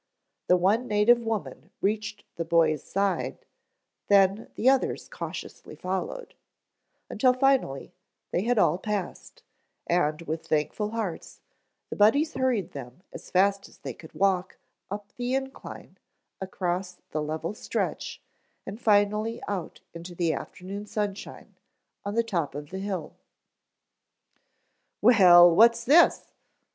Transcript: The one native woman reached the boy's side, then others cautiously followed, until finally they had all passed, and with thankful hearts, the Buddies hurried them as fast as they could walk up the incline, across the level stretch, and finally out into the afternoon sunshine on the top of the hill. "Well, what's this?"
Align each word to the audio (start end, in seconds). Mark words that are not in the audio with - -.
The 0.47 0.57
one 0.57 0.87
native 0.87 1.19
woman 1.19 1.69
reached 1.79 2.23
the 2.35 2.43
boy's 2.43 2.81
side, 2.83 3.45
then 4.07 4.49
others 4.67 5.07
cautiously 5.07 5.75
followed, 5.75 6.33
until 7.07 7.33
finally 7.33 7.93
they 8.31 8.41
had 8.41 8.57
all 8.57 8.79
passed, 8.79 9.43
and 9.85 10.19
with 10.23 10.47
thankful 10.47 10.89
hearts, 10.89 11.41
the 11.91 11.95
Buddies 11.95 12.33
hurried 12.33 12.71
them 12.71 13.03
as 13.13 13.29
fast 13.29 13.69
as 13.69 13.77
they 13.77 13.93
could 13.93 14.15
walk 14.15 14.57
up 14.89 15.13
the 15.17 15.35
incline, 15.35 15.99
across 16.41 16.97
the 17.11 17.21
level 17.21 17.53
stretch, 17.53 18.23
and 18.65 18.81
finally 18.81 19.39
out 19.47 19.81
into 19.93 20.15
the 20.15 20.33
afternoon 20.33 20.87
sunshine 20.87 21.53
on 22.03 22.15
the 22.15 22.23
top 22.23 22.55
of 22.55 22.71
the 22.71 22.79
hill. 22.79 23.17
"Well, 24.99 25.53
what's 25.55 25.85
this?" 25.85 26.33